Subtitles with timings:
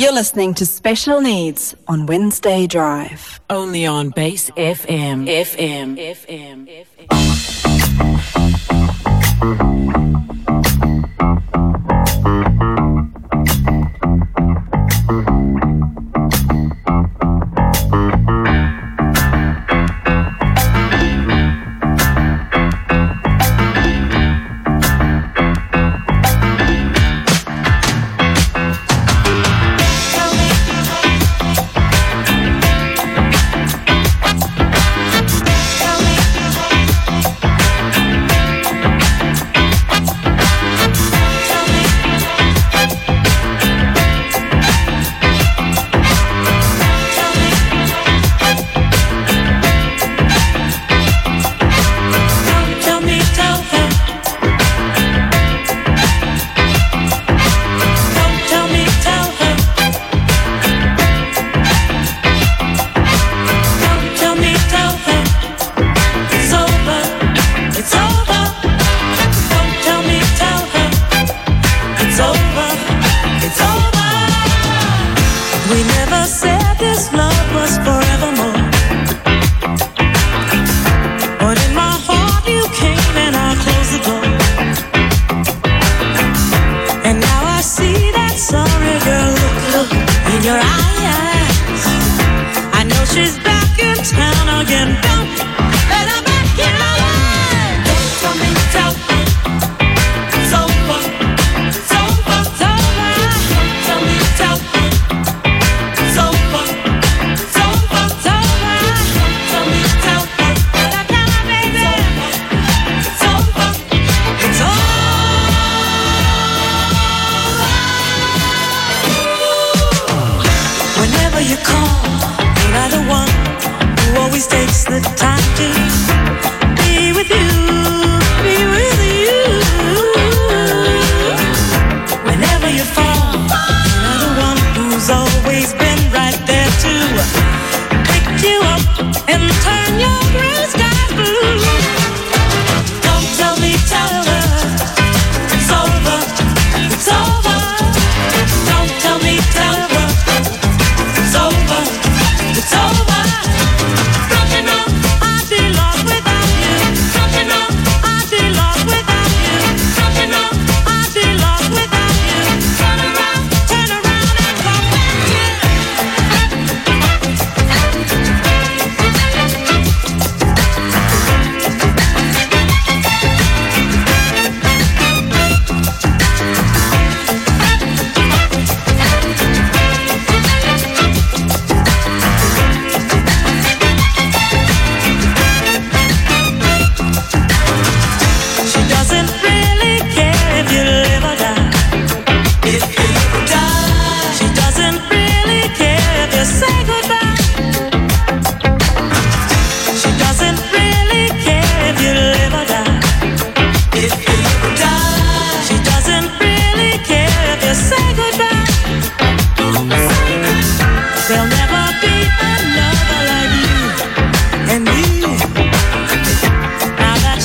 [0.00, 3.40] You're listening to Special Needs on Wednesday Drive.
[3.50, 5.26] Only on Base FM.
[5.26, 5.98] FM.
[5.98, 6.68] FM.
[6.68, 7.18] FM.
[10.38, 10.47] you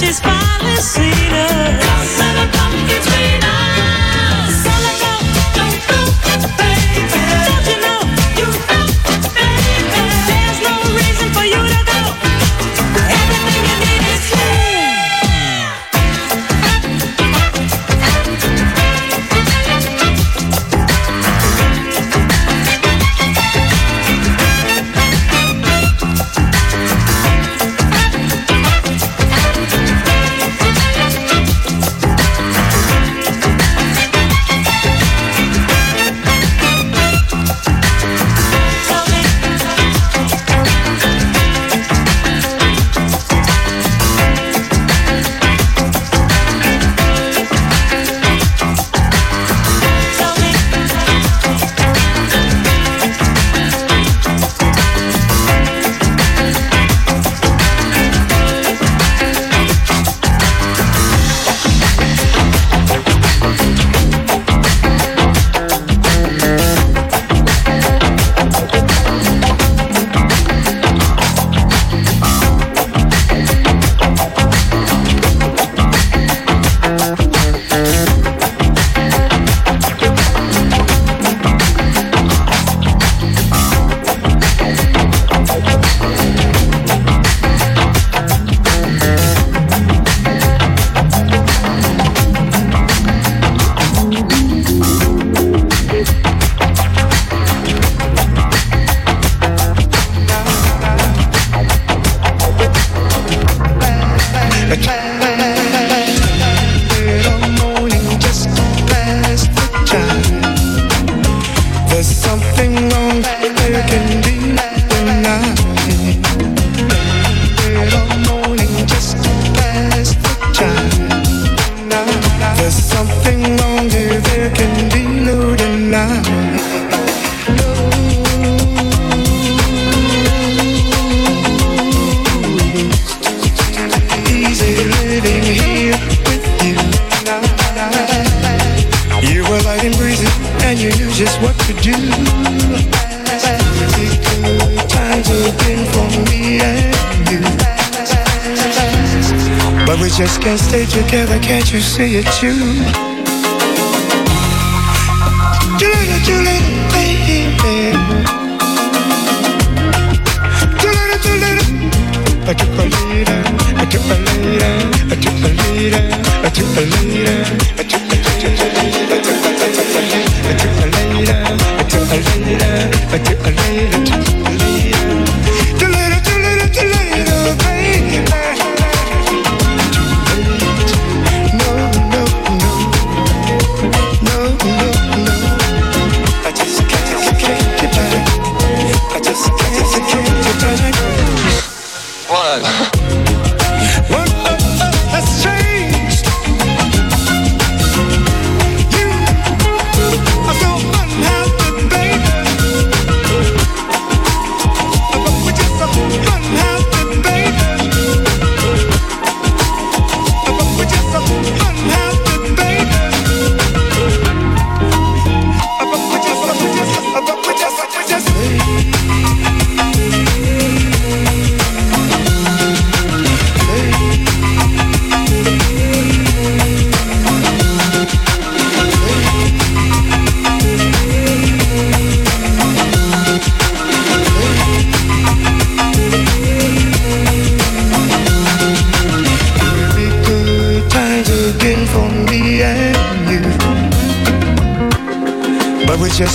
[0.06, 2.23] she's finally seen us.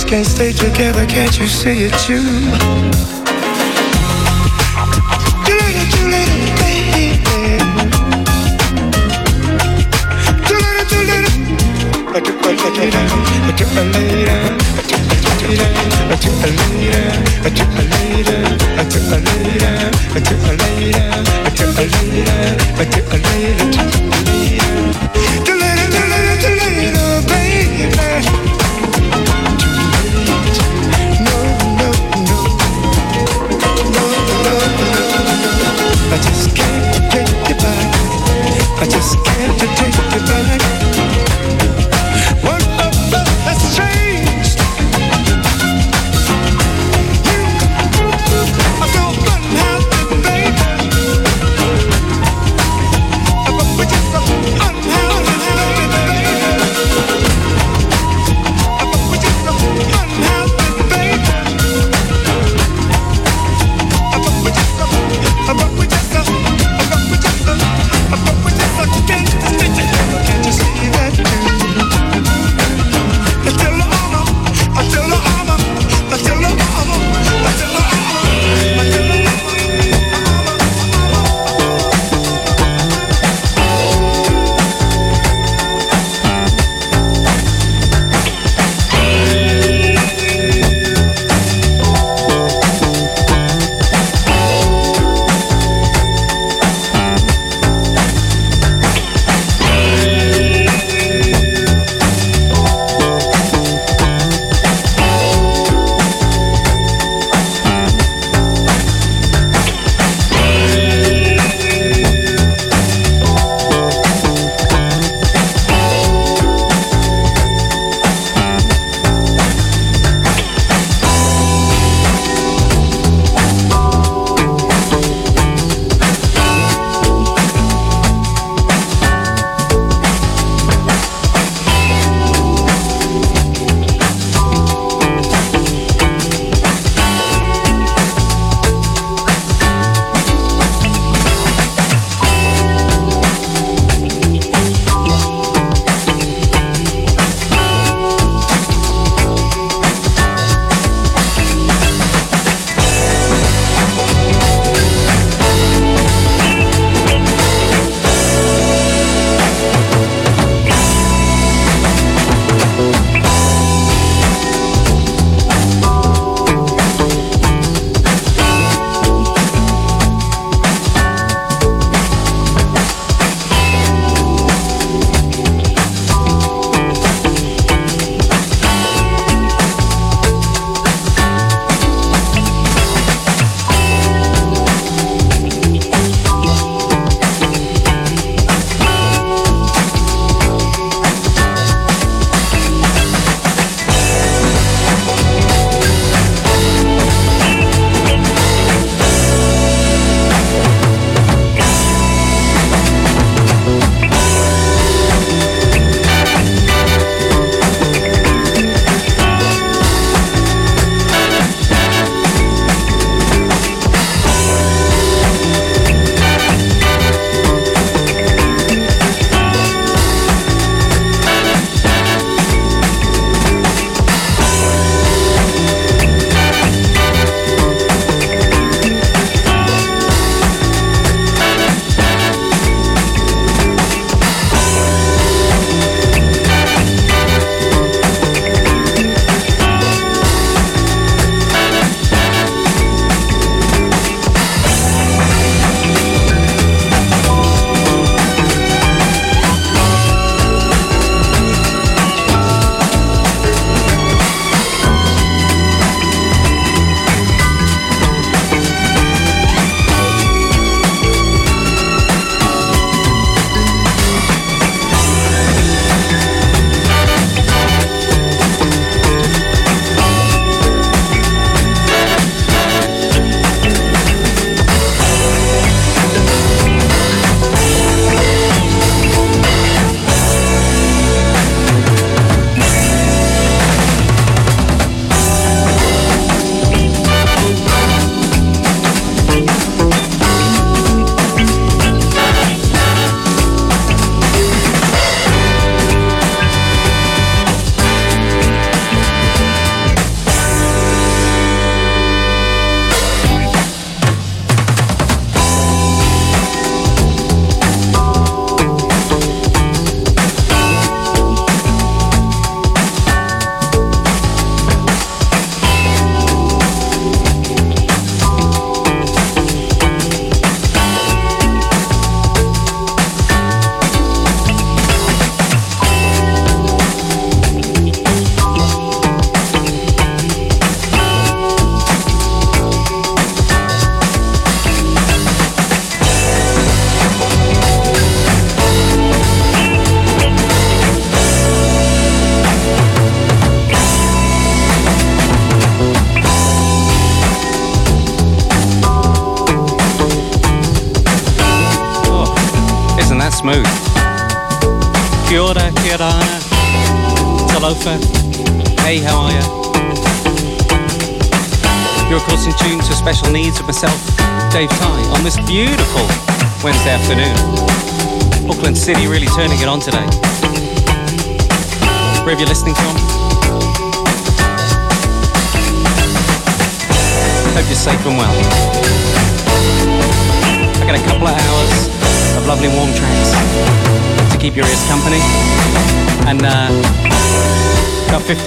[0.09, 3.18] Can't stay together, can't you see it too?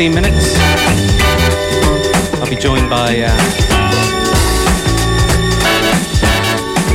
[0.02, 0.58] 15 minutes,
[2.42, 3.30] I'll be joined by uh,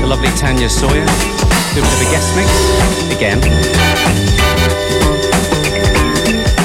[0.02, 2.52] the lovely Tanya Sawyer, do a bit of a guest mix
[3.16, 3.40] again.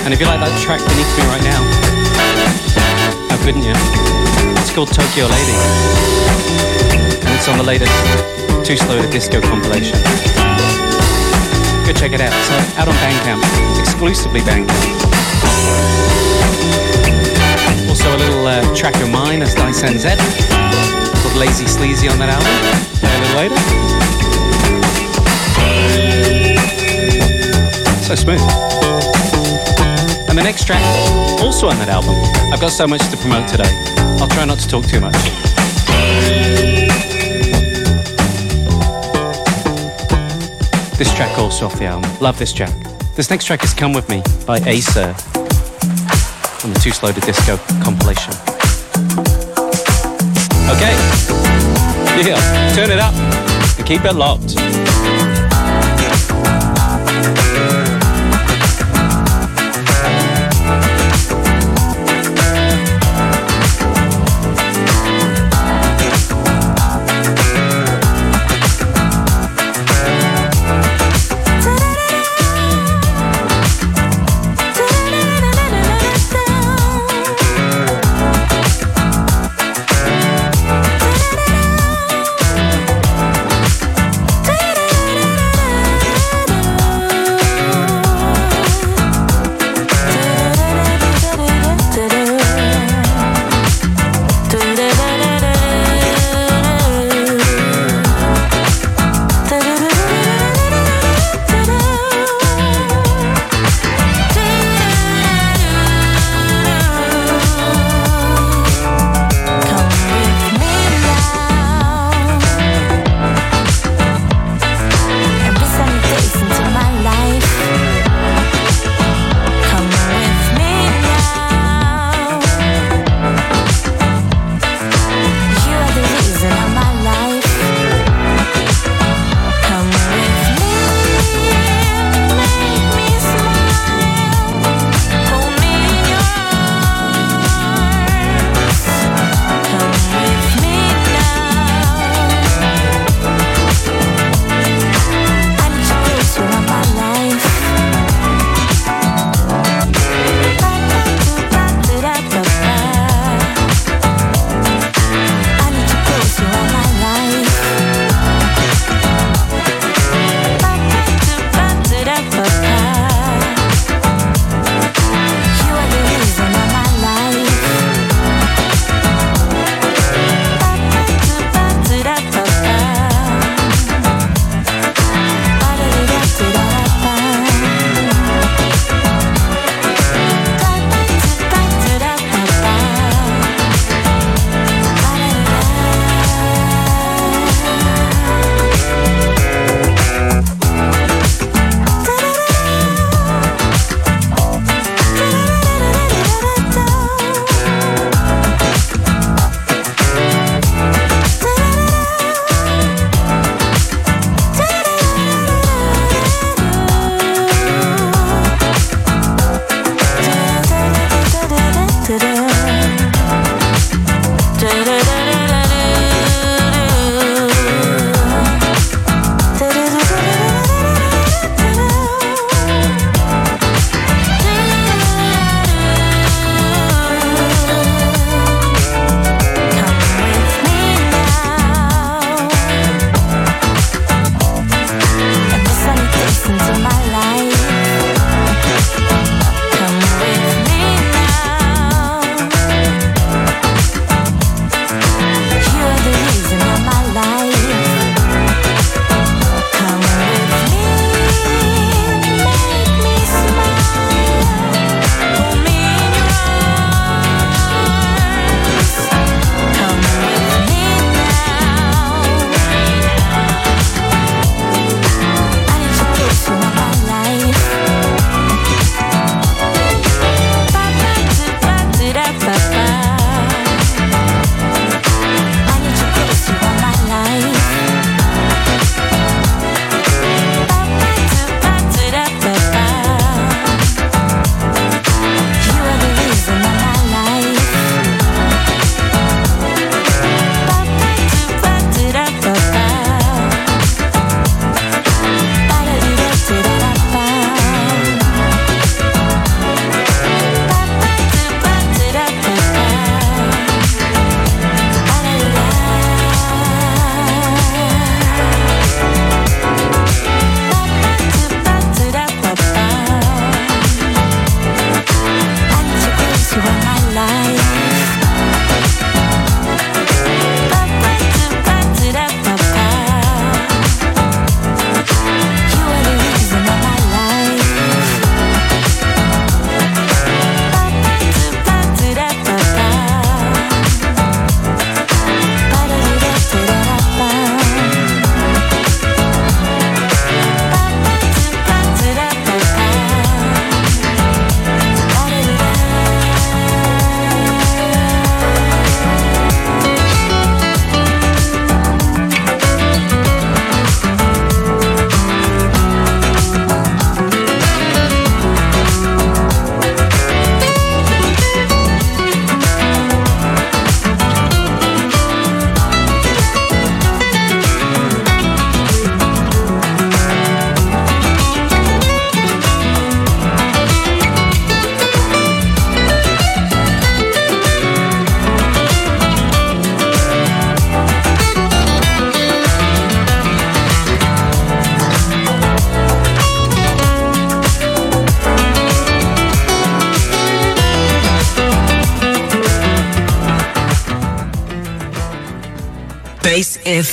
[0.02, 1.62] And if you like that track beneath me right now,
[3.30, 3.74] how couldn't you?
[4.58, 5.54] It's called Tokyo Lady.
[7.22, 9.96] And it's on the latest Too Slow to Disco compilation.
[11.92, 12.32] Go check it out.
[12.32, 13.42] Uh, out on Bandcamp,
[13.78, 14.70] exclusively Bandcamp.
[17.88, 20.16] Also a little uh, track of mine as Dyson Z,
[21.20, 22.50] called Lazy Sleazy on that album.
[22.98, 23.58] Play a little later.
[28.02, 28.40] So smooth.
[30.30, 30.82] And the next track,
[31.42, 32.14] also on that album.
[32.52, 33.70] I've got so much to promote today.
[34.18, 36.61] I'll try not to talk too much.
[40.98, 42.10] This track also off the album.
[42.20, 42.72] Love this track.
[43.16, 45.14] This next track is Come With Me by Acer
[46.64, 48.32] on the Too Slow to Disco compilation.
[50.70, 50.94] Okay.
[52.22, 55.41] Yeah, turn it up and keep it locked.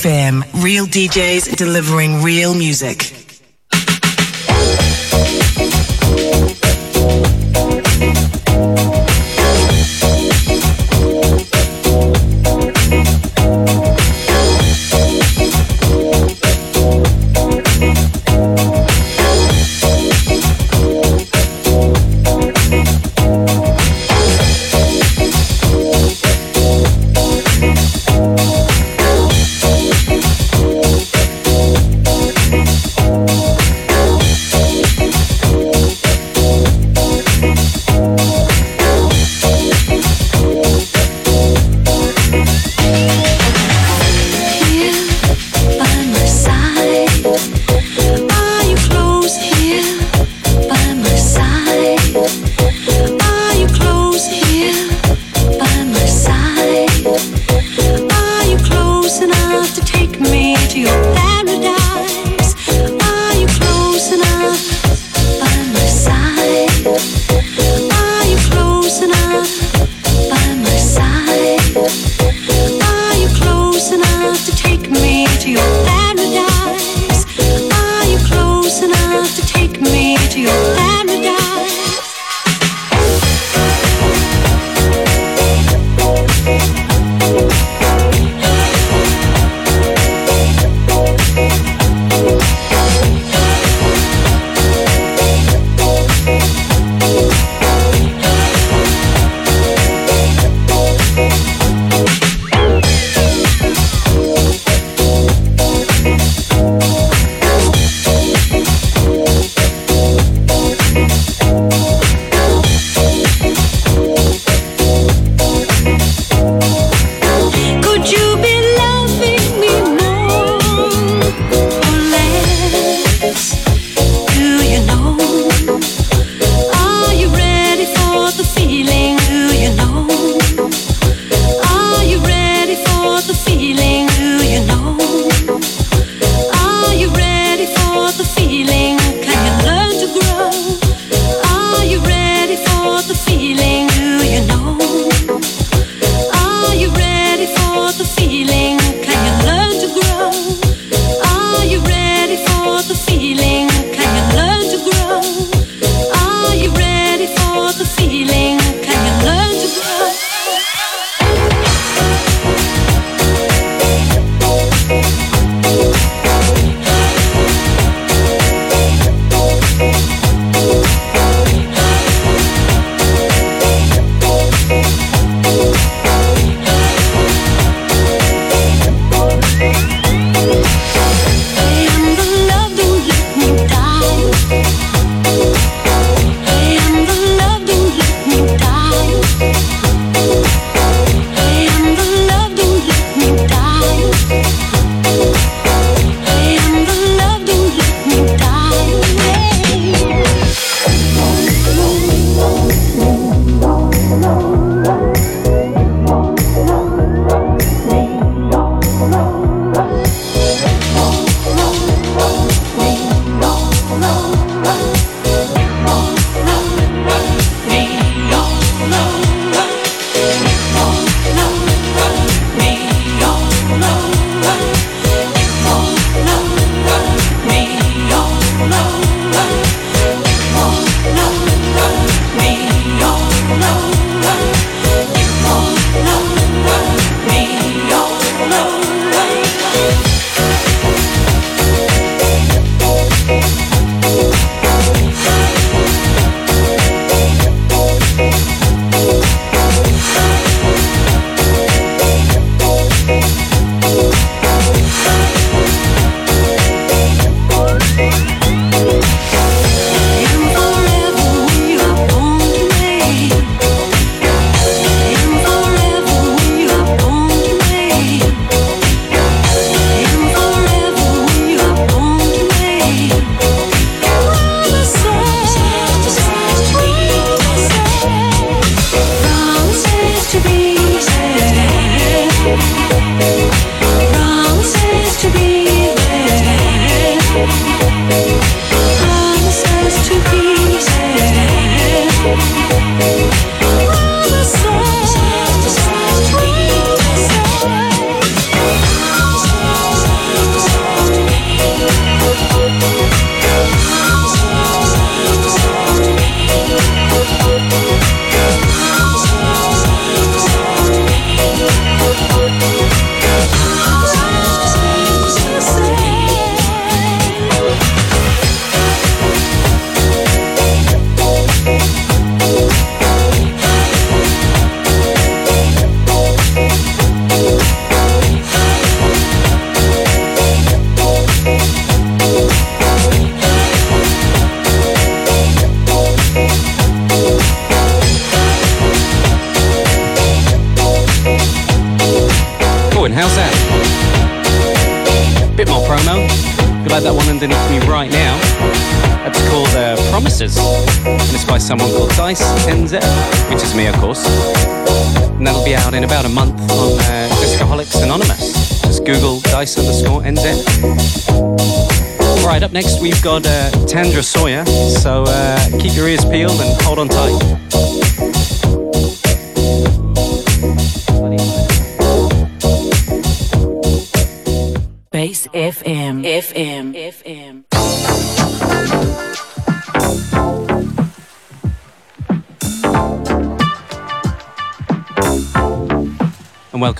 [0.00, 0.64] FM.
[0.64, 3.19] Real DJs delivering real music.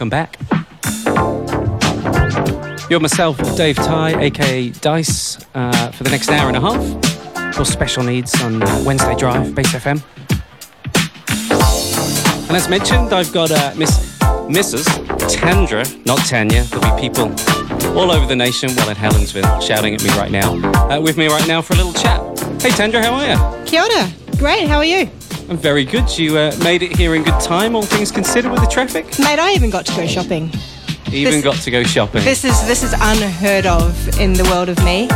[0.00, 0.38] Welcome back.
[2.88, 7.64] You're myself, Dave Ty, aka Dice, uh, for the next hour and a half for
[7.66, 10.02] special needs on uh, Wednesday Drive, Base FM.
[12.48, 14.86] And as mentioned, I've got uh, Miss Mrs.
[15.28, 16.62] Tandra, not Tanya.
[16.64, 17.26] There'll be people
[17.96, 20.54] all over the nation, well, in Helensville, shouting at me right now,
[20.88, 22.20] uh, with me right now for a little chat.
[22.62, 23.66] Hey, Tandra, how are you?
[23.66, 24.10] Kia ora.
[24.38, 25.10] Great, how are you?
[25.50, 26.16] I'm very good.
[26.16, 29.06] You uh, made it here in good time, all things considered, with the traffic.
[29.18, 30.48] Mate, I even got to go shopping.
[31.12, 32.22] Even This- got to go shopping.
[32.22, 35.08] This is this is unheard of in the world of me.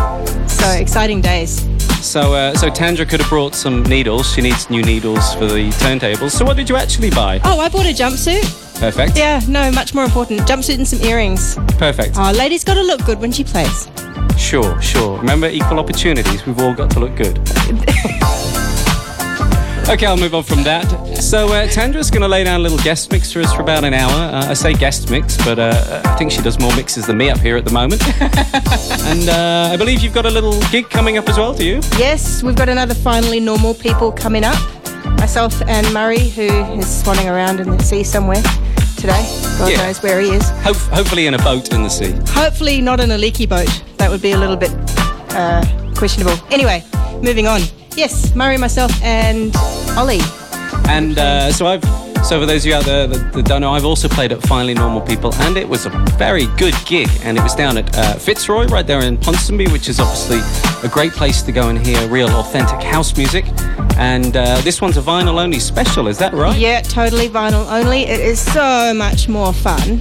[0.48, 1.64] So exciting days.
[2.04, 4.30] So, uh, so Tandra could have brought some needles.
[4.30, 6.32] She needs new needles for the turntables.
[6.32, 7.40] So, what did you actually buy?
[7.44, 8.42] Oh, I bought a jumpsuit.
[8.80, 9.16] Perfect.
[9.16, 10.40] Yeah, no, much more important.
[10.40, 11.54] Jumpsuit and some earrings.
[11.78, 12.16] Perfect.
[12.18, 13.88] Oh, lady's got to look good when she plays.
[14.36, 15.16] Sure, sure.
[15.18, 16.44] Remember, equal opportunities.
[16.44, 17.38] We've all got to look good.
[19.88, 20.84] okay, I'll move on from that.
[21.22, 23.84] So, uh, Tandra's going to lay down a little guest mix for us for about
[23.84, 24.10] an hour.
[24.12, 27.30] Uh, I say guest mix, but uh, I think she does more mixes than me
[27.30, 28.02] up here at the moment.
[29.04, 31.80] and uh, I believe you've got a little gig coming up as well, do you?
[31.98, 34.58] Yes, we've got another finally normal people coming up.
[35.18, 36.42] Myself and Murray, who
[36.78, 38.42] is swanning around in the sea somewhere
[38.96, 39.22] today.
[39.58, 39.76] God Yeah.
[39.86, 40.48] knows where he is.
[40.62, 42.12] Ho- hopefully, in a boat in the sea.
[42.30, 43.68] Hopefully not in a leaky boat.
[43.98, 44.70] That would be a little bit
[45.30, 46.36] uh, questionable.
[46.50, 46.82] Anyway,
[47.22, 47.60] moving on.
[47.96, 49.54] Yes, Murray, myself, and
[49.96, 50.20] Ollie.
[50.88, 51.82] And uh, so I've,
[52.26, 54.42] so for those of you out there that, that don't know, I've also played at
[54.42, 57.08] Finally Normal People, and it was a very good gig.
[57.22, 60.40] And it was down at uh, Fitzroy, right there in Ponsonby, which is obviously
[60.86, 63.44] a great place to go and hear real, authentic house music.
[63.96, 66.58] And uh, this one's a vinyl only special, is that right?
[66.58, 68.02] Yeah, totally vinyl only.
[68.02, 70.00] It is so much more fun.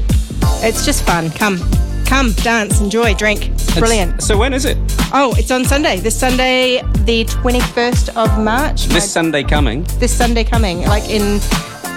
[0.65, 1.29] It's just fun.
[1.29, 1.59] Come,
[2.05, 3.49] come, dance, enjoy, drink.
[3.49, 4.23] It's- brilliant.
[4.23, 4.77] So when is it?
[5.15, 5.99] Oh, it's on Sunday.
[5.99, 8.85] This Sunday, the 21st of March.
[8.85, 9.83] This Sunday coming.
[9.99, 11.37] this Sunday coming, like in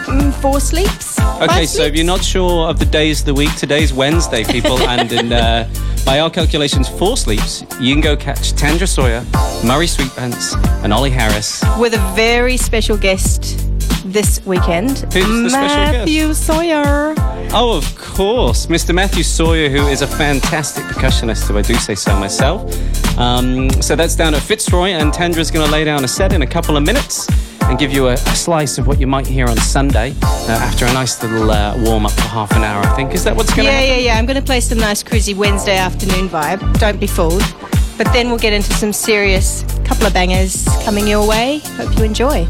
[0.05, 1.19] mm, four sleeps.
[1.41, 4.79] Okay, so if you're not sure of the days of the week, today's Wednesday, people,
[4.91, 5.67] and in, uh,
[6.05, 9.25] by our calculations, four sleeps, you can go catch Tandra Sawyer,
[9.65, 13.67] Murray Sweetpants, and Ollie Harris with a very special guest
[14.13, 14.99] this weekend.
[15.13, 15.93] Who's the special guest?
[15.99, 17.15] Matthew Sawyer.
[17.53, 18.95] Oh, of course, Mr.
[18.95, 22.63] Matthew Sawyer, who is a fantastic percussionist, if I do say so myself.
[23.19, 26.43] Um, so that's down at Fitzroy, and Tandra's going to lay down a set in
[26.43, 27.27] a couple of minutes
[27.63, 30.85] and give you a, a slice of what you might hear on Sunday uh, after
[30.87, 32.85] a nice little uh, warm up for half an hour.
[32.85, 33.89] I think is that what's going to Yeah, happen?
[33.91, 34.19] yeah, yeah.
[34.19, 36.79] I'm going to play some nice cruisy Wednesday afternoon vibe.
[36.79, 37.43] Don't be fooled.
[37.99, 41.61] But then we'll get into some serious couple of bangers coming your way.
[41.77, 42.47] Hope you enjoy.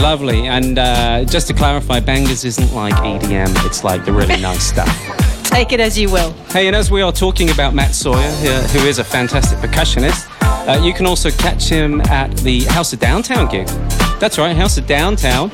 [0.00, 0.46] Lovely.
[0.46, 4.88] And uh, just to clarify, bangers isn't like EDM; it's like the really nice stuff.
[5.44, 6.32] Take it as you will.
[6.50, 8.30] Hey, and as we are talking about Matt Sawyer,
[8.68, 10.28] who is a fantastic percussionist,
[10.68, 13.66] uh, you can also catch him at the House of Downtown gig.
[14.20, 15.50] That's right, House of Downtown.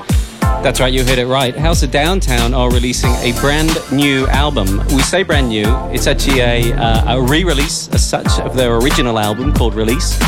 [0.63, 1.55] That's right, you heard it right.
[1.55, 4.79] House of Downtown are releasing a brand new album.
[4.89, 8.77] We say brand new, it's actually a, uh, a re release as such of their
[8.77, 10.19] original album called Release,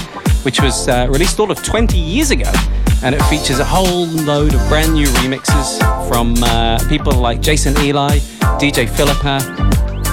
[0.46, 2.50] which was uh, released all of 20 years ago.
[3.02, 5.76] And it features a whole load of brand new remixes
[6.08, 8.18] from uh, people like Jason Eli,
[8.60, 9.40] DJ Philippa,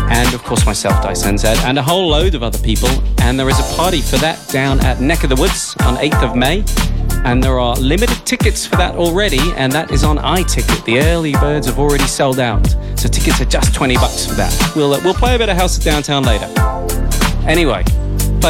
[0.09, 2.89] and of course myself, Dyson Z, and a whole load of other people.
[3.21, 6.31] And there is a party for that down at Neck of the Woods on 8th
[6.31, 6.63] of May.
[7.25, 10.83] And there are limited tickets for that already, and that is on iTicket.
[10.83, 12.65] The early birds have already sold out,
[12.99, 14.73] so tickets are just 20 bucks for that.
[14.75, 16.51] We'll, uh, we'll play a bit of House of Downtown later.
[17.47, 17.83] Anyway,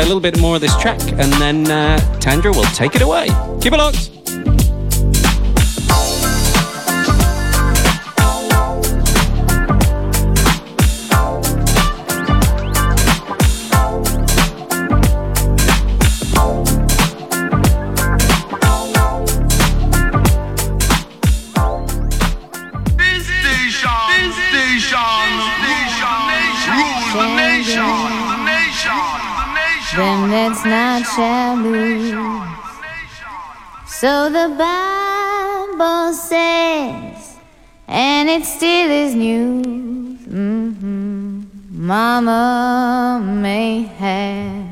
[0.01, 3.27] a little bit more of this track, and then uh, Tandra will take it away.
[3.62, 4.23] Keep it locked.
[30.43, 32.45] Let's not shallow.
[33.88, 37.38] So the Bible says,
[37.88, 40.25] and it still is news.
[40.25, 44.67] hmm Mama may have,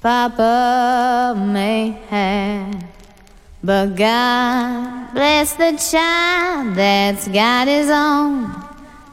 [0.00, 2.84] Papa may have,
[3.62, 8.54] but God bless the child that's got his own,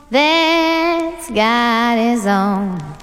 [0.10, 2.97] that's got his own.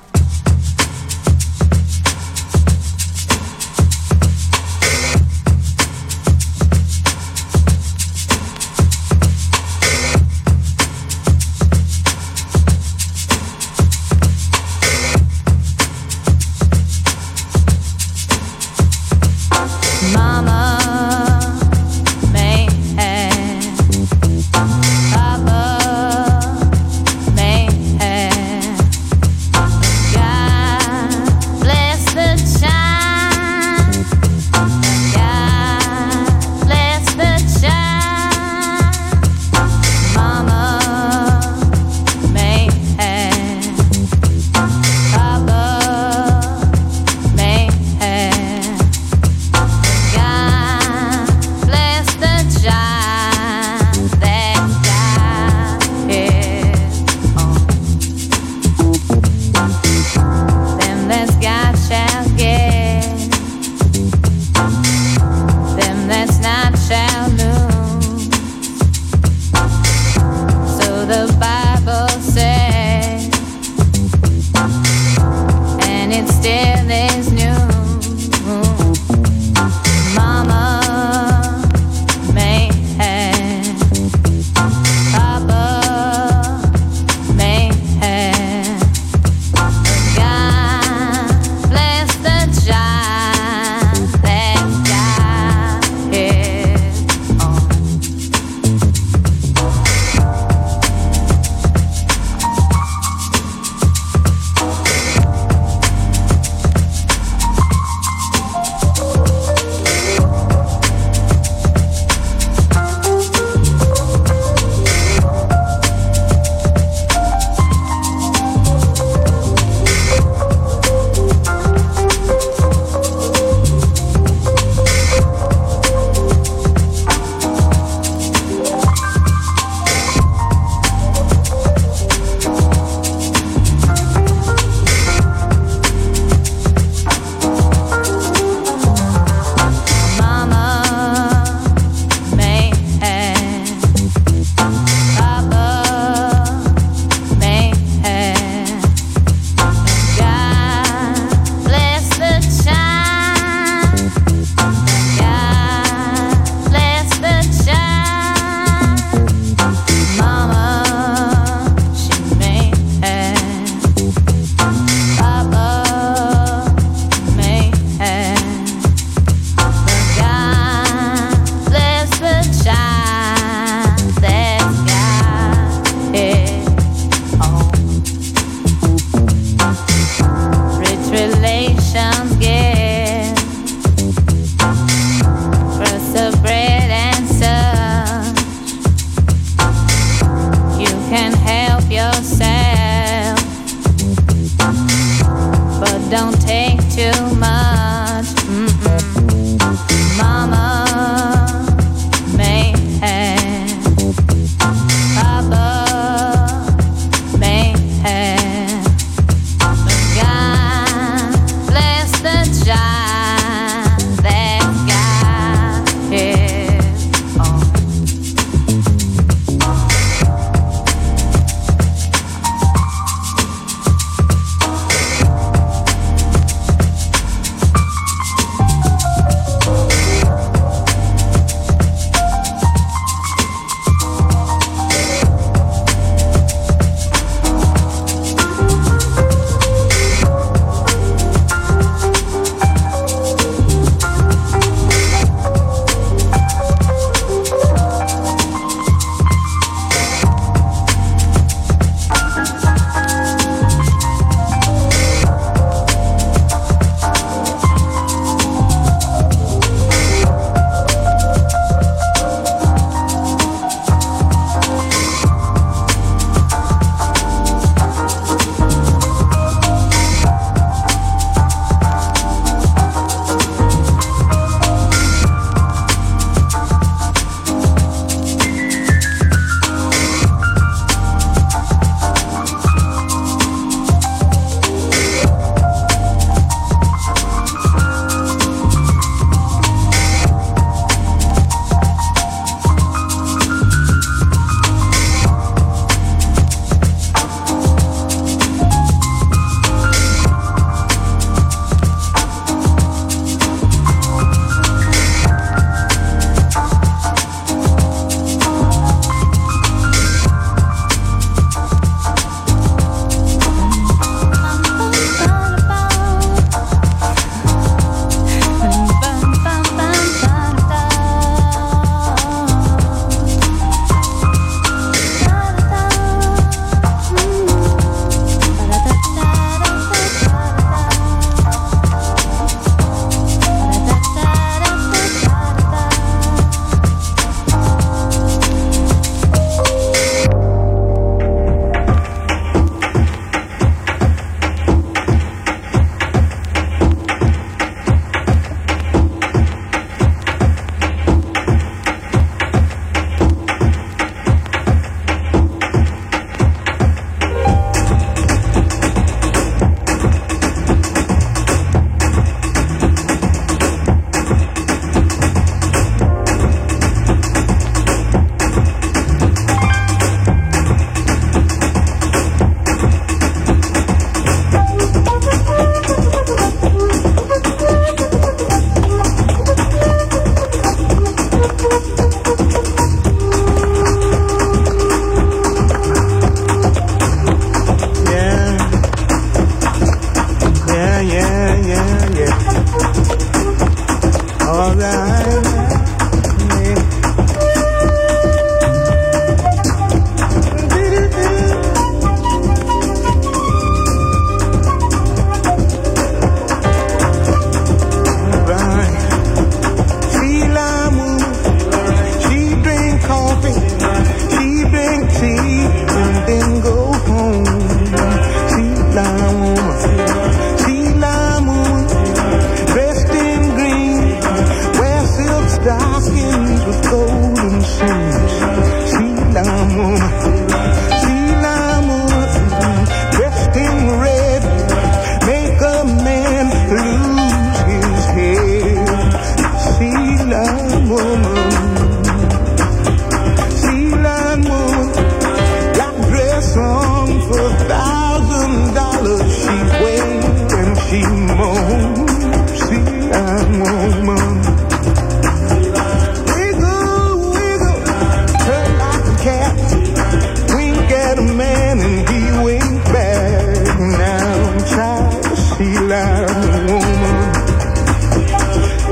[466.14, 467.34] time, woman.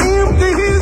[0.02, 0.81] If these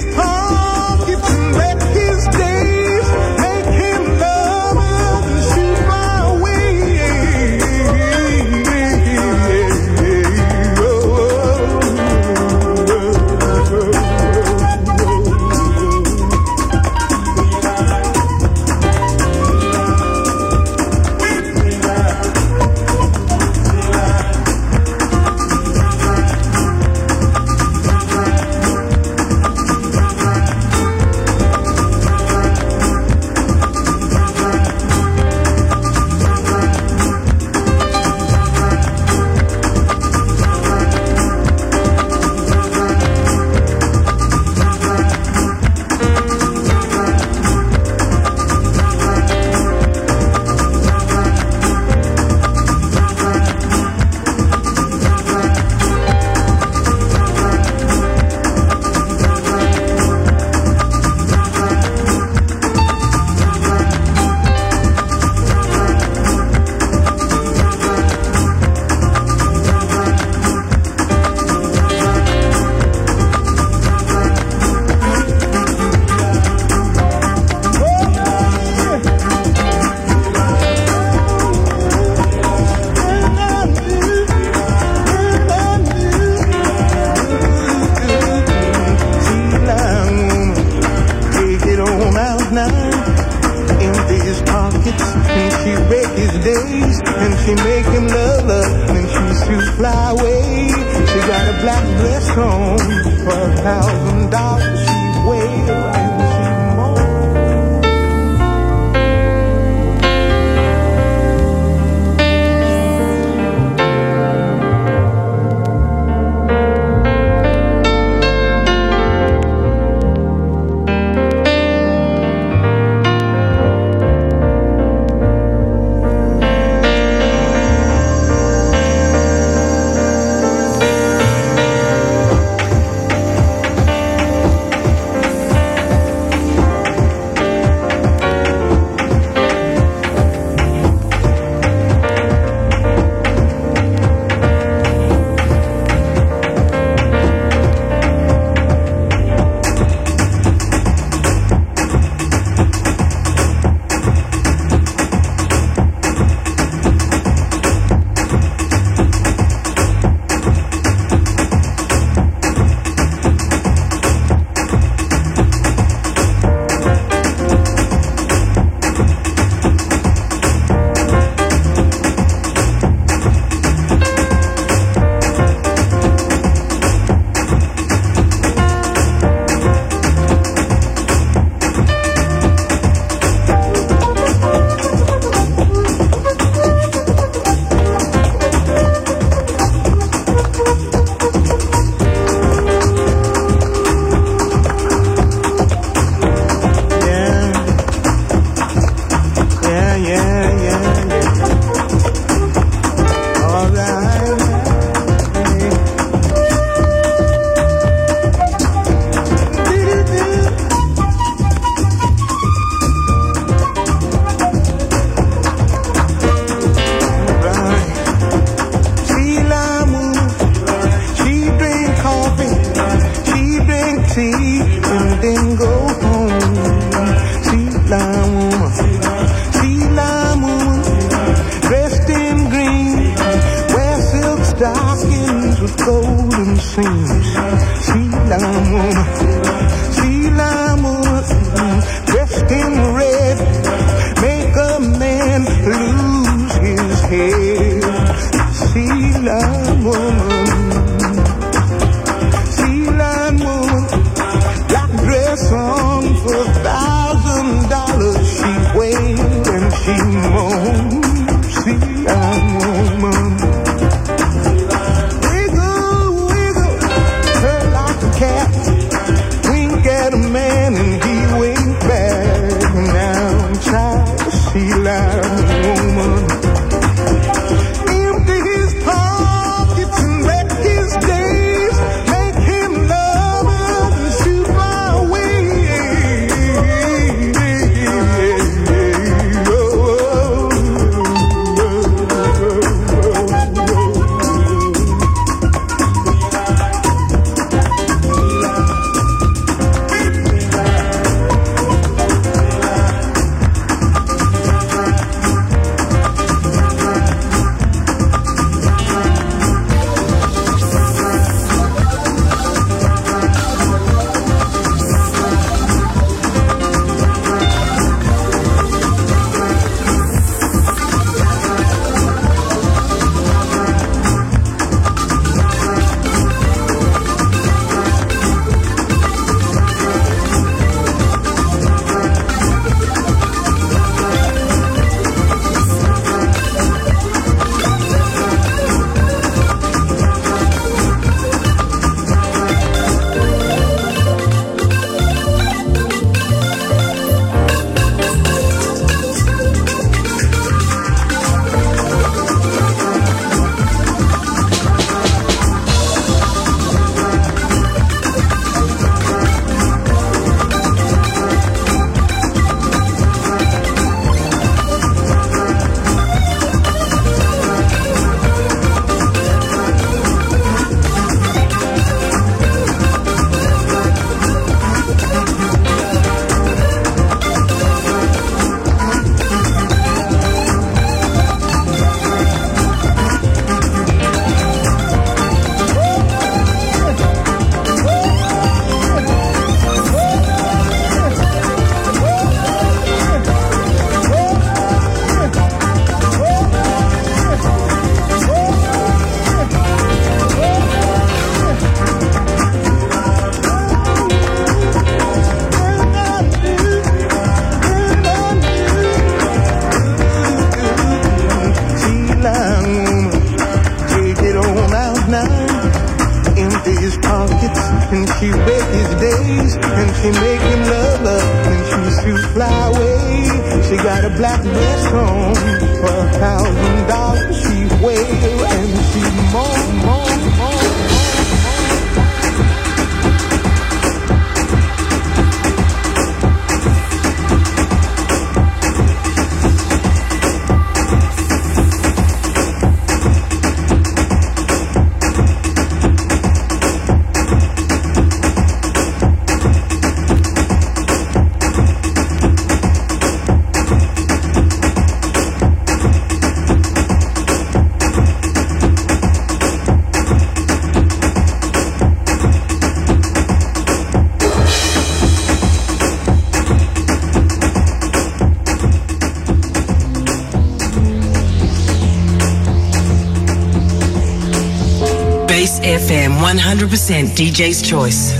[476.60, 478.19] 100% DJ's choice.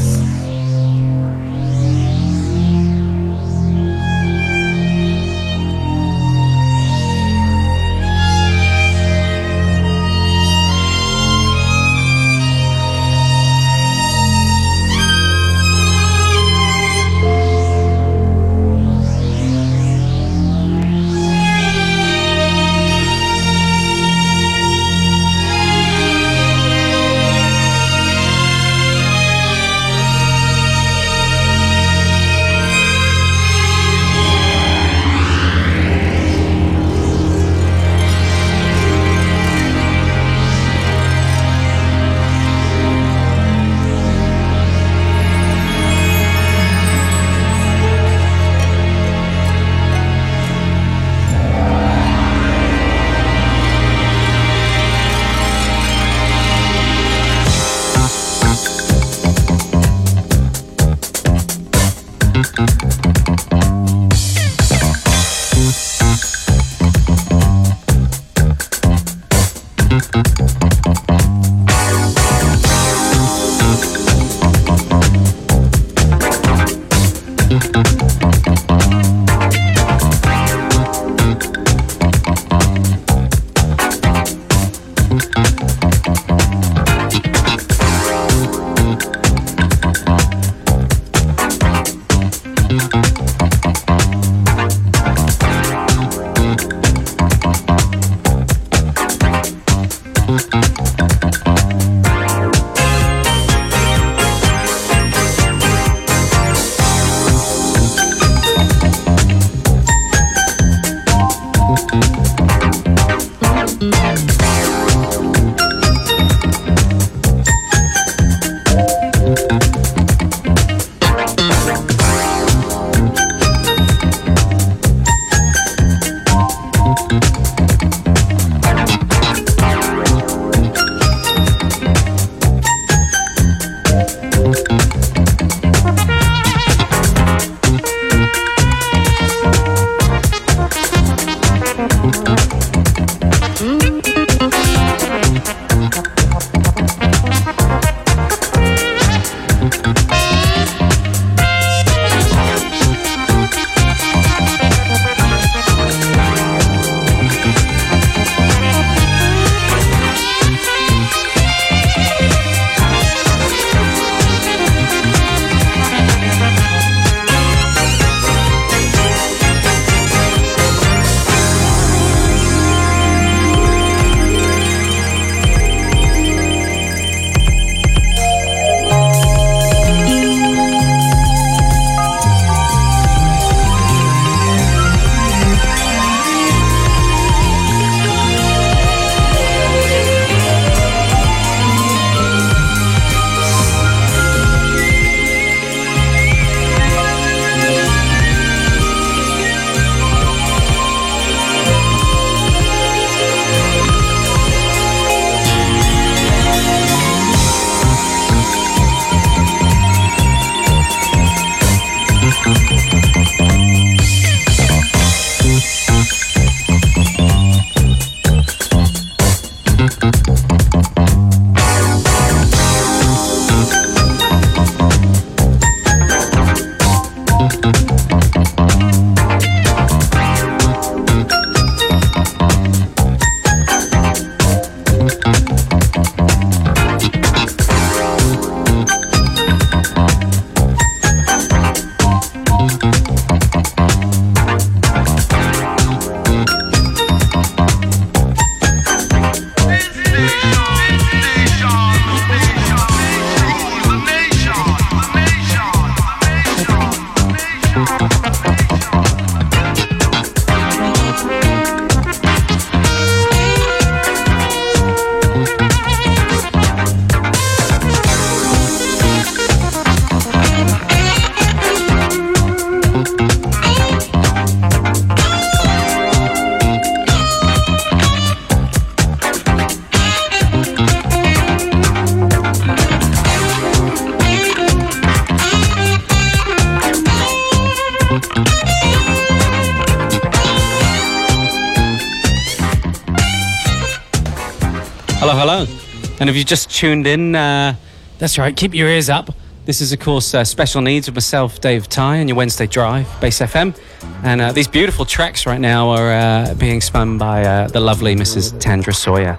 [296.31, 297.75] If you just tuned in, uh,
[298.19, 299.35] that's right, keep your ears up.
[299.67, 303.09] This is, of course, uh, Special Needs with myself, Dave Ty, and your Wednesday Drive,
[303.21, 303.79] Base FM.
[304.23, 308.15] And uh, these beautiful tracks right now are uh, being spun by uh, the lovely
[308.15, 308.59] Mrs.
[308.59, 309.37] Tandra Sawyer.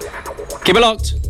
[0.64, 1.21] Keep it locked.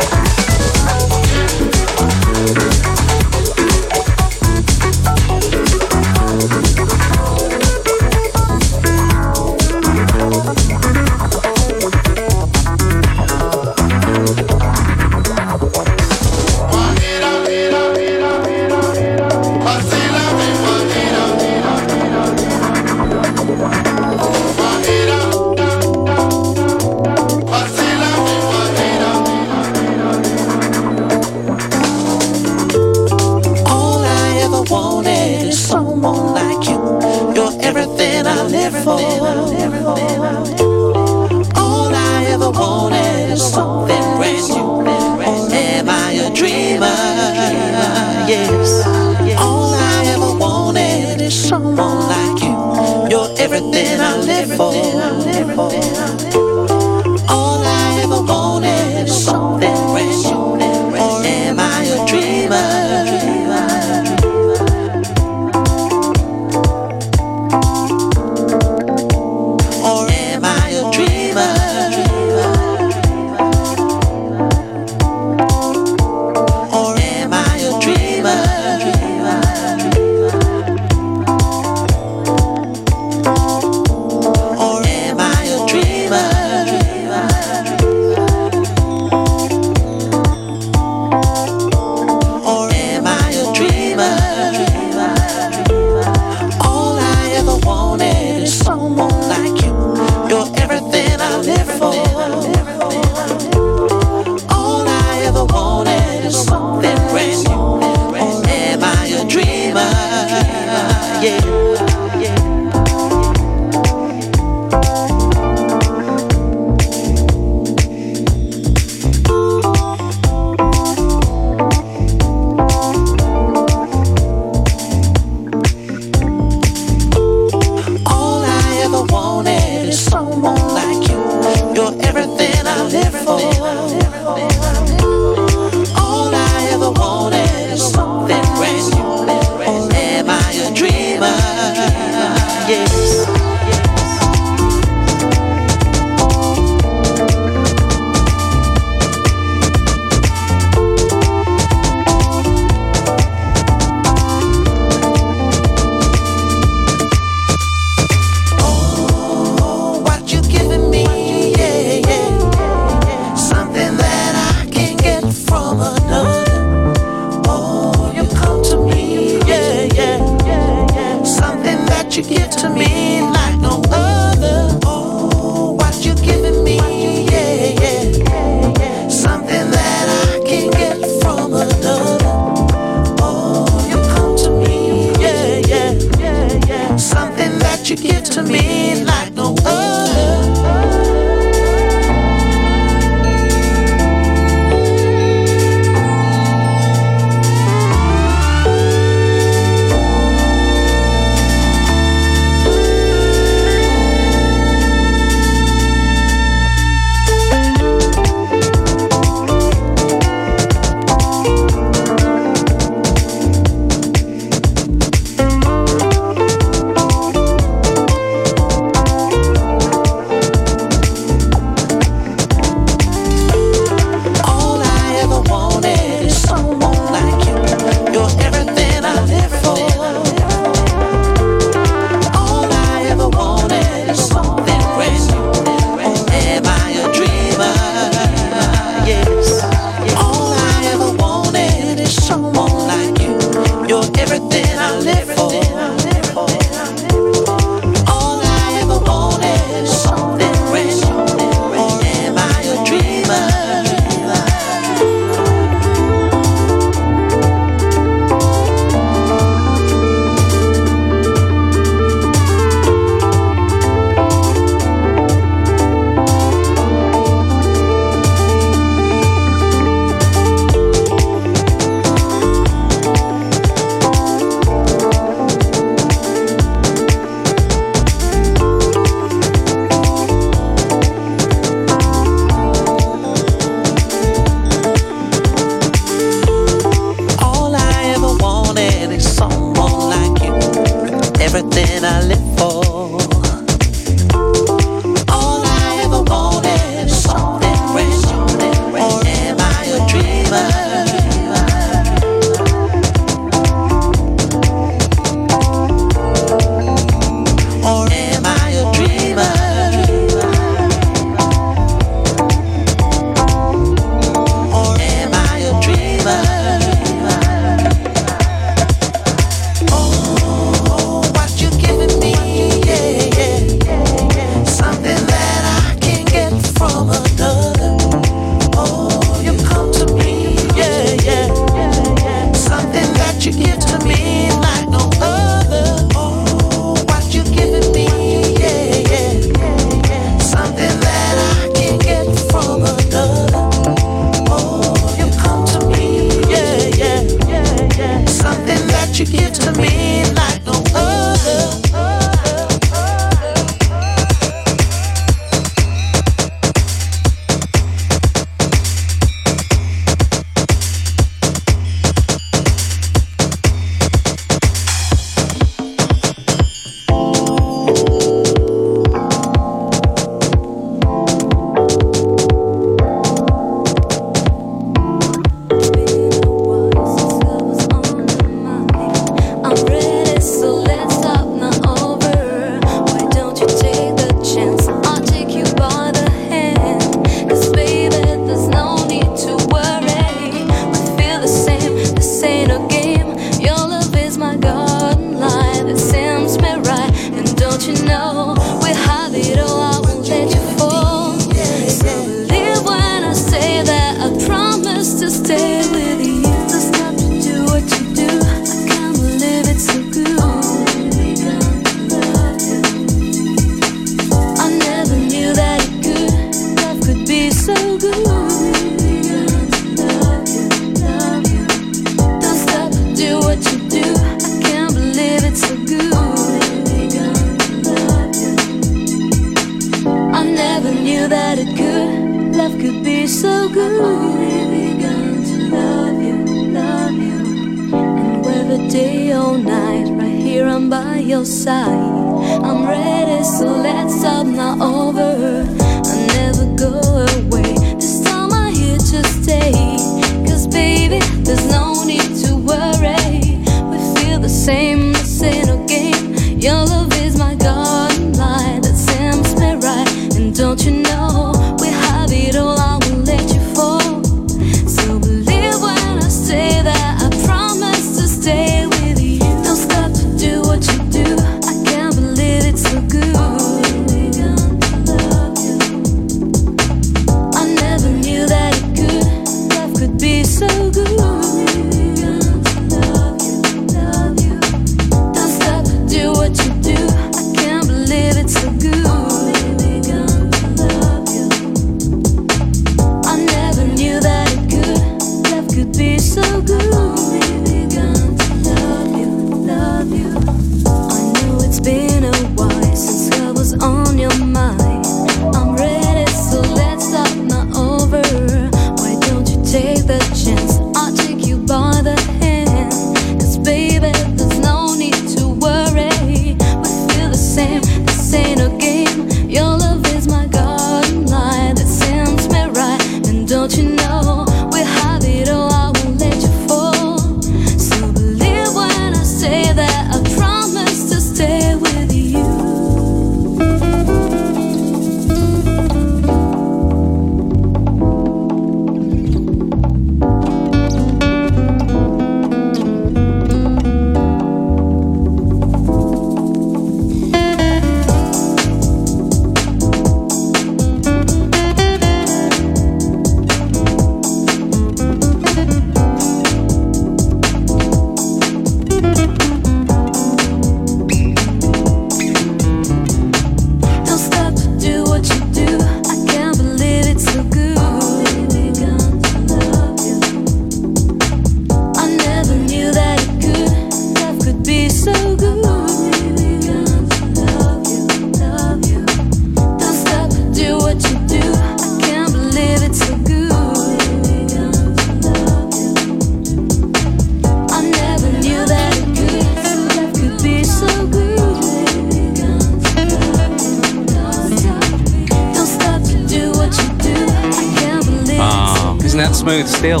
[599.46, 600.00] smooth still.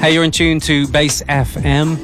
[0.00, 1.96] Hey, you're in tune to Bass FM.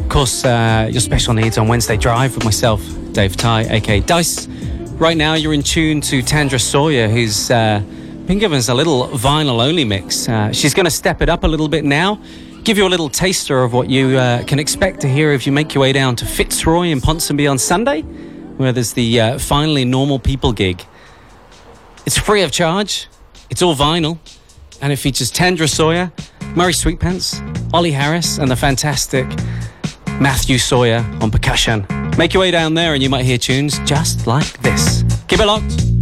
[0.00, 2.82] Of course, uh, your special needs on Wednesday Drive with myself,
[3.12, 4.48] Dave Ty, aka Dice.
[4.98, 7.80] Right now, you're in tune to Tandra Sawyer, who's uh,
[8.26, 10.28] been giving us a little vinyl only mix.
[10.28, 12.20] Uh, she's going to step it up a little bit now,
[12.64, 15.52] give you a little taster of what you uh, can expect to hear if you
[15.52, 18.02] make your way down to Fitzroy in Ponsonby on Sunday,
[18.56, 20.82] where there's the uh, Finally Normal People gig.
[22.06, 23.06] It's free of charge.
[23.50, 24.18] It's all vinyl,
[24.80, 26.12] and it features Tendra Sawyer,
[26.54, 27.40] Murray Sweetpants,
[27.72, 29.26] Ollie Harris, and the fantastic
[30.20, 31.86] Matthew Sawyer on percussion.
[32.18, 35.04] Make your way down there, and you might hear tunes just like this.
[35.28, 35.95] Keep it locked.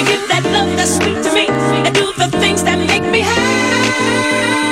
[0.00, 1.46] You give that love that's sweet to me
[1.84, 4.69] and do the things that make me happy.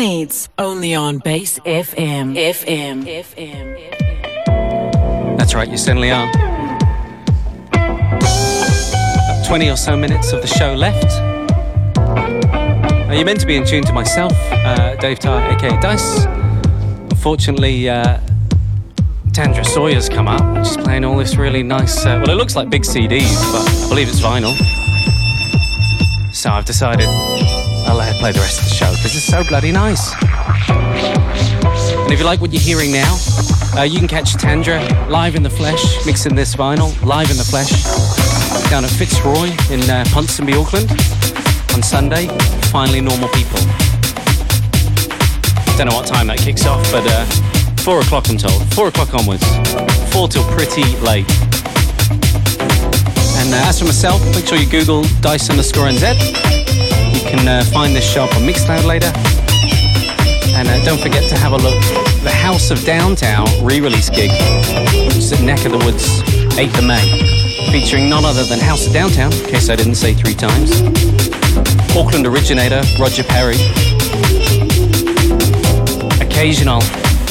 [0.00, 0.48] Needs.
[0.56, 2.34] Only on Base FM.
[2.34, 3.04] FM.
[3.04, 3.76] FM.
[5.36, 6.26] That's right, you certainly are.
[9.28, 11.04] About 20 or so minutes of the show left.
[13.08, 16.24] Now, you're meant to be in tune to myself, uh, Dave Tar, aka Dice.
[17.10, 18.20] Unfortunately, uh,
[19.34, 20.64] Tandra Sawyer's come up.
[20.64, 23.88] She's playing all this really nice, uh, well, it looks like big CDs, but I
[23.90, 24.54] believe it's vinyl.
[26.32, 27.06] So I've decided
[28.20, 30.12] play the rest of the show because it's so bloody nice.
[30.68, 33.16] And if you like what you're hearing now,
[33.74, 34.78] uh, you can catch Tandra
[35.08, 37.70] live in the flesh, mixing this vinyl live in the flesh
[38.68, 40.90] down at Fitzroy in uh, Ponsonby, Auckland
[41.72, 42.28] on Sunday.
[42.68, 43.58] Finally, normal people.
[45.78, 47.24] Don't know what time that kicks off, but uh,
[47.80, 48.62] four o'clock, I'm told.
[48.74, 49.46] Four o'clock onwards.
[50.12, 51.24] Four till pretty late.
[53.40, 56.49] And uh, as for myself, make sure you Google Dice underscore NZ.
[57.30, 59.12] Can uh, find this shop on Mixcloud later.
[60.56, 61.80] And uh, don't forget to have a look.
[62.24, 64.30] The House of Downtown re-release gig,
[65.06, 66.22] which is at Neck of the Woods,
[66.58, 70.12] 8th of May, featuring none other than House of Downtown, in case I didn't say
[70.12, 70.82] three times.
[71.96, 73.54] Auckland originator Roger Perry.
[76.20, 76.80] Occasional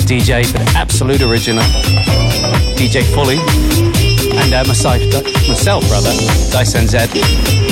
[0.08, 1.66] DJ, but absolute original
[2.80, 3.38] DJ Fully,
[4.40, 5.02] and uh, myself,
[5.46, 6.14] myself brother,
[6.52, 7.69] Dyson Z,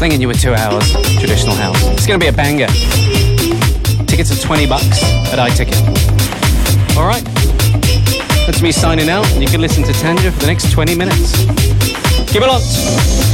[0.00, 1.76] slinging you with two hours traditional house.
[1.88, 2.68] It's going to be a banger.
[4.06, 5.76] Tickets are 20 bucks at iTicket.
[6.96, 7.22] All right,
[8.46, 11.36] That's me signing out, and you can listen to Tanja for the next 20 minutes.
[12.32, 13.29] Keep it locked.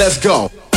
[0.00, 0.69] Let's go.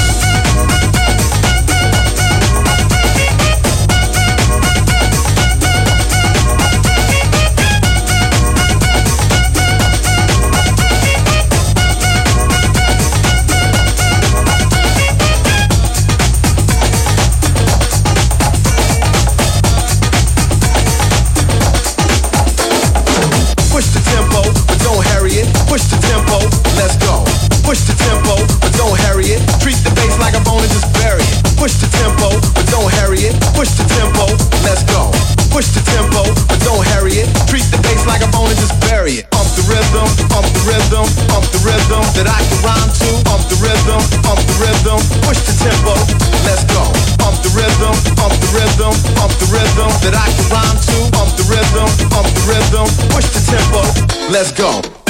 [54.34, 55.03] Let's go.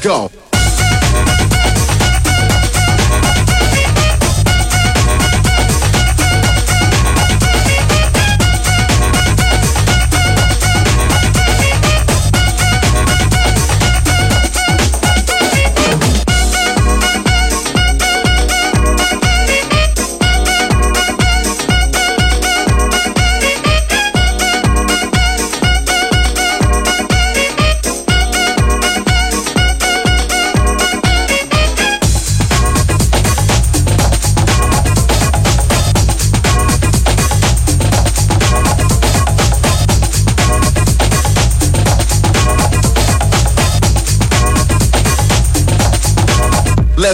[0.00, 0.39] Go.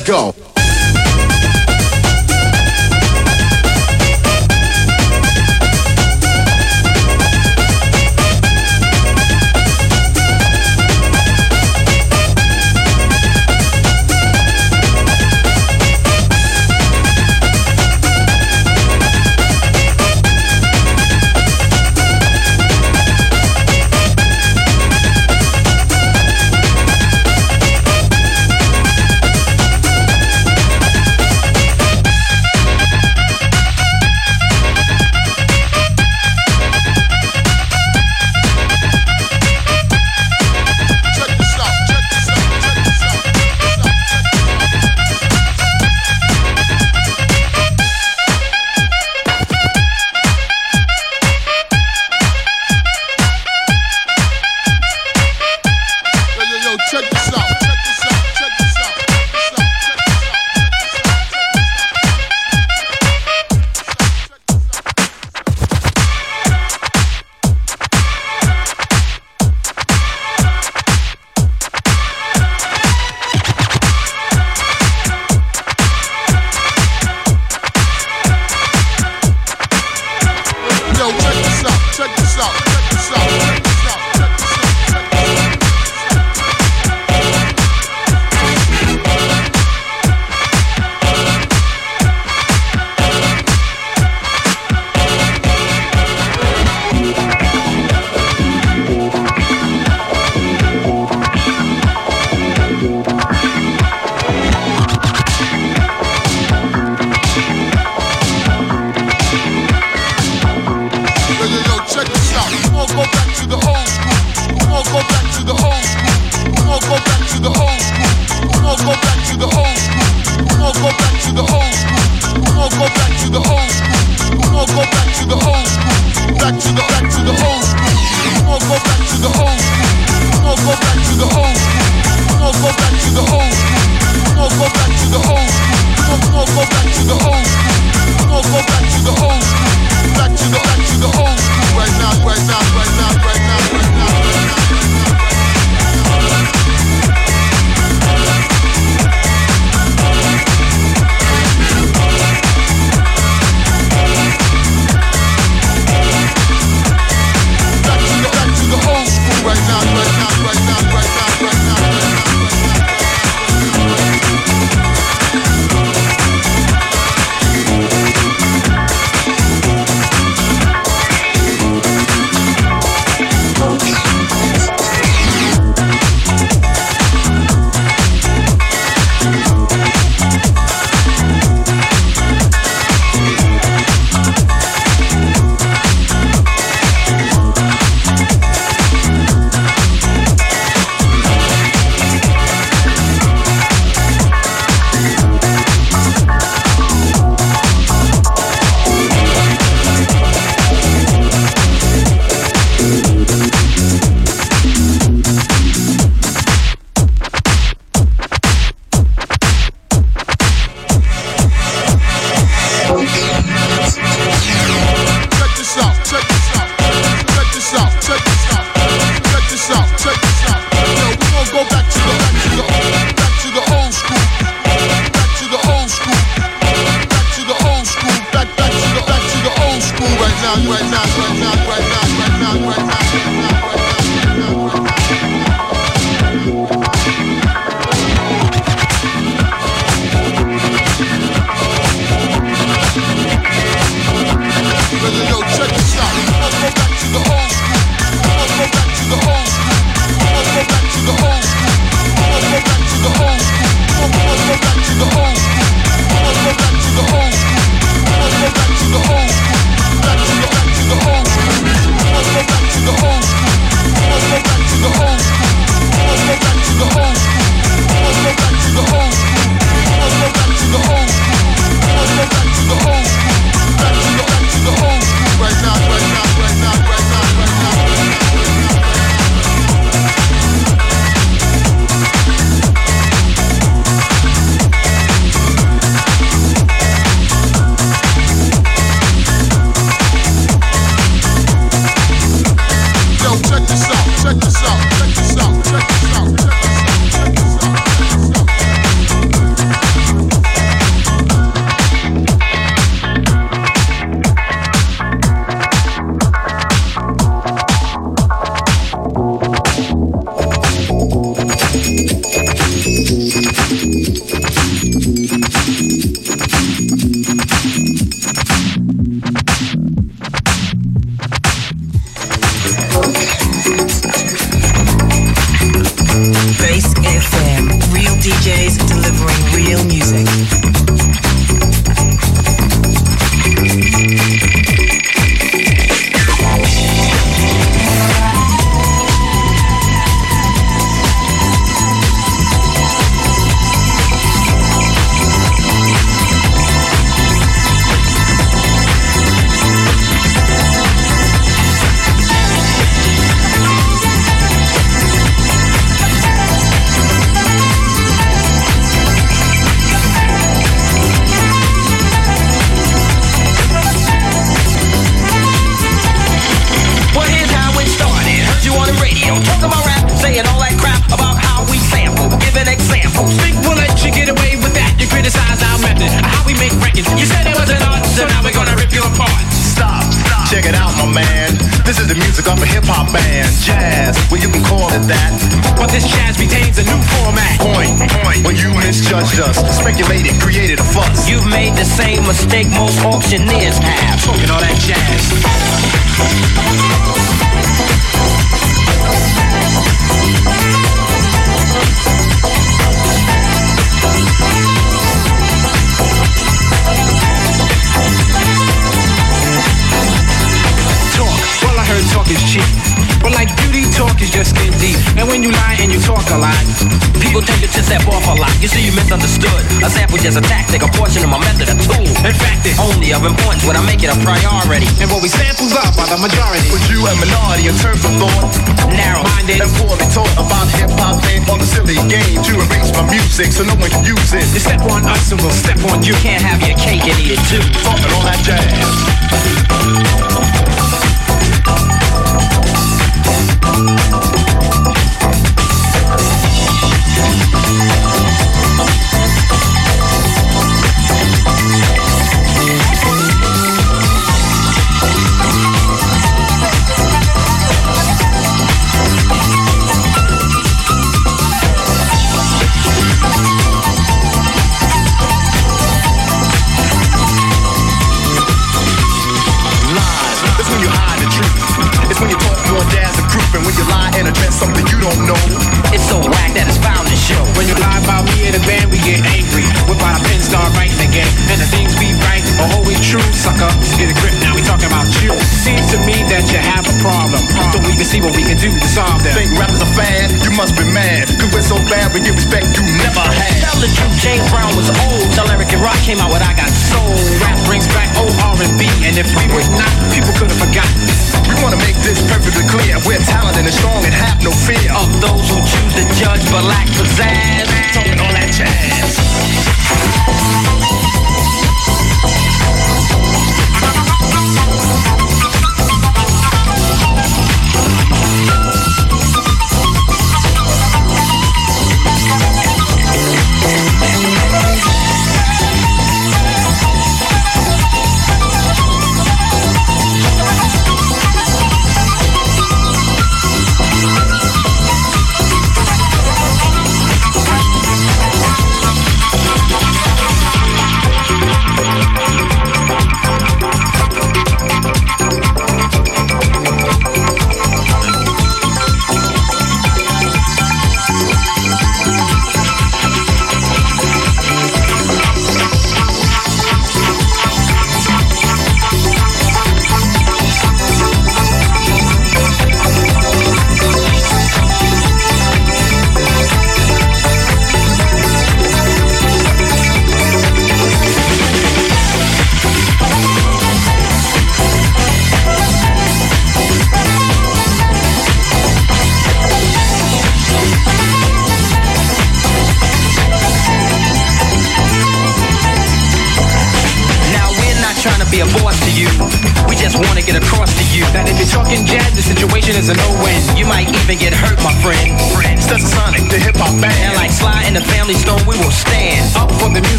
[0.00, 0.39] Let's go.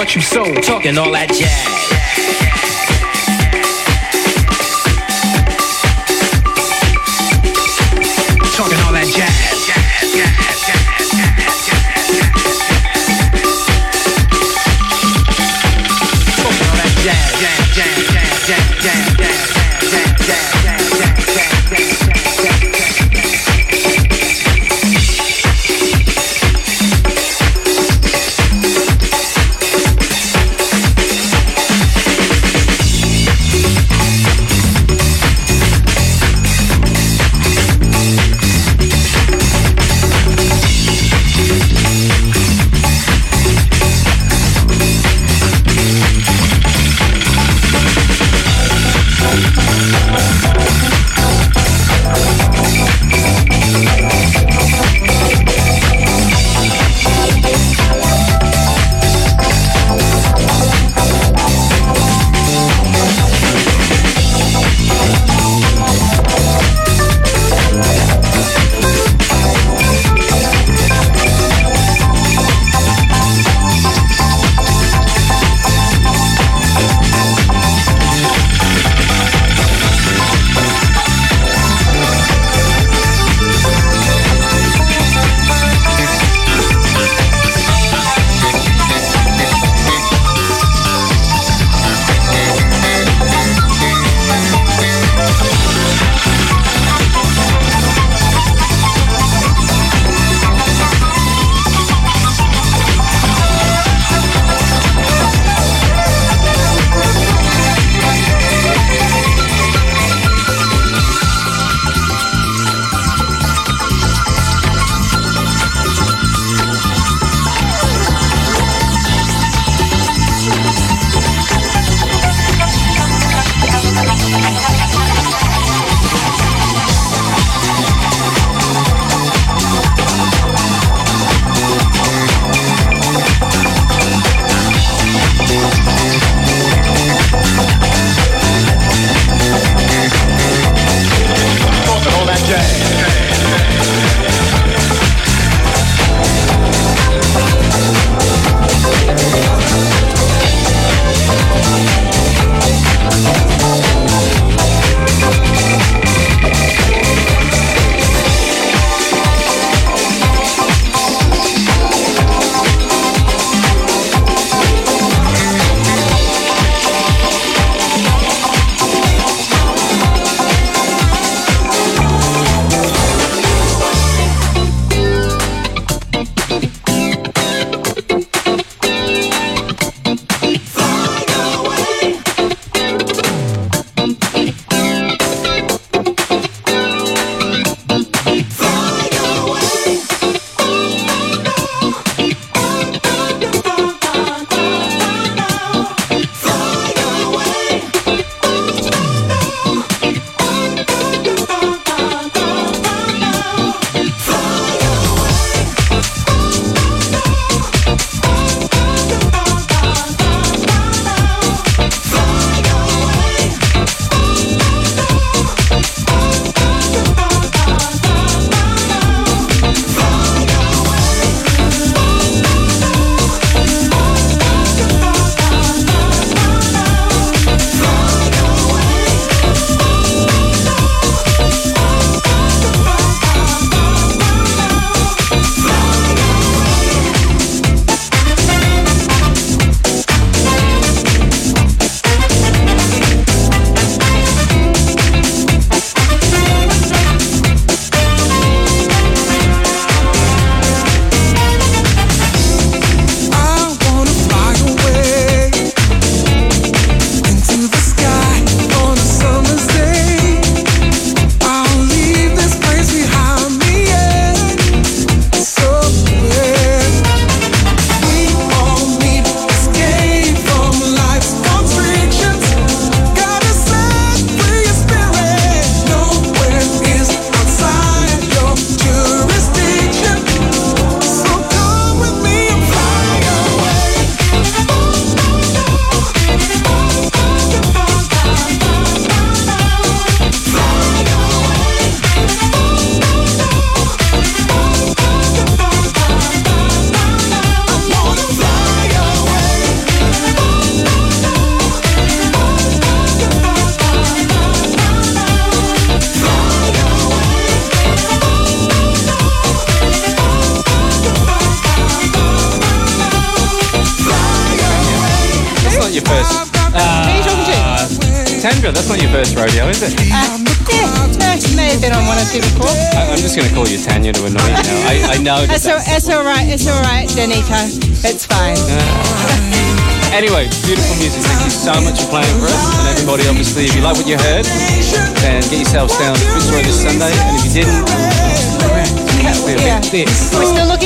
[0.00, 0.54] What you sow.
[0.62, 1.79] Talking all that jazz.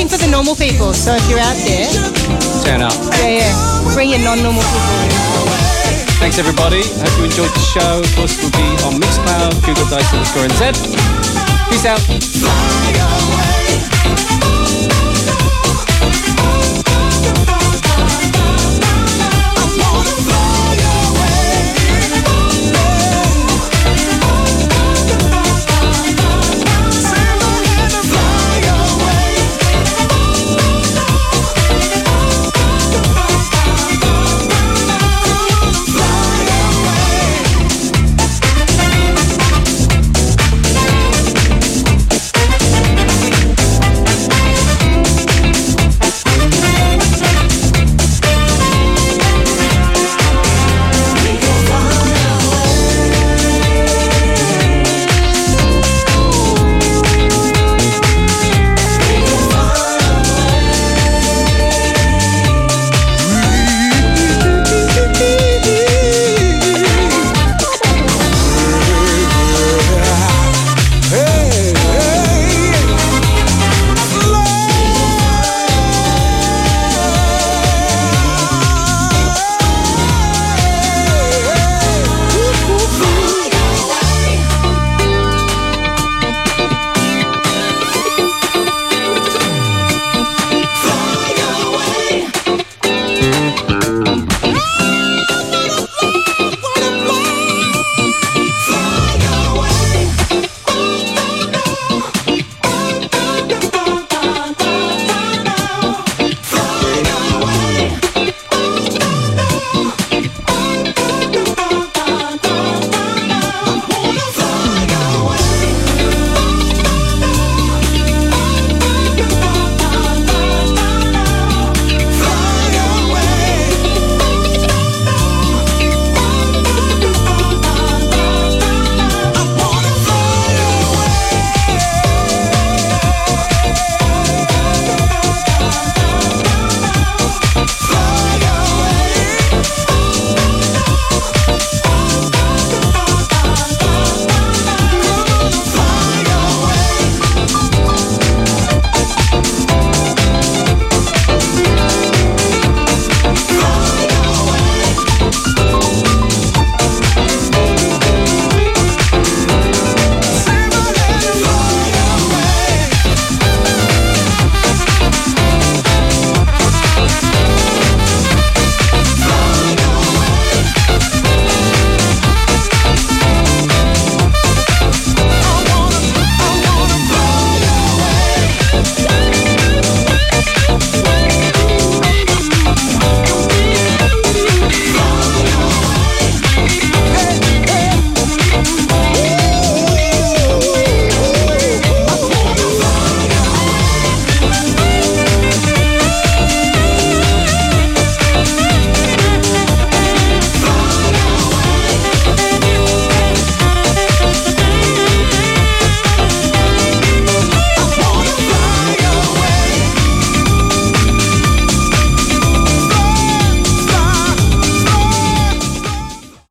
[0.07, 0.93] something for the normal people.
[0.93, 1.89] So if you're out there,
[2.63, 2.93] turn up.
[3.19, 3.93] Yeah, yeah.
[3.93, 5.11] Bring your non-normal people in.
[6.19, 6.81] Thanks everybody.
[6.81, 7.99] Hope you enjoyed the show.
[7.99, 10.73] Of course, we'll be on Mixcloud, Google Dice and NZ.
[11.69, 12.64] Peace out.